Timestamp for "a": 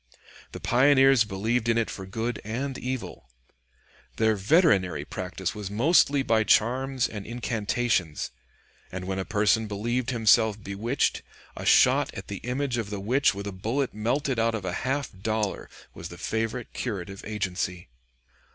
9.19-9.25, 11.55-11.67, 13.45-13.51, 14.65-14.73